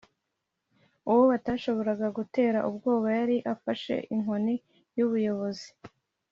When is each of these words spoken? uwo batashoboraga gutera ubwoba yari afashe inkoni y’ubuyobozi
uwo 1.09 1.23
batashoboraga 1.31 2.07
gutera 2.17 2.59
ubwoba 2.69 3.07
yari 3.19 3.37
afashe 3.53 3.95
inkoni 4.15 4.55
y’ubuyobozi 4.97 5.69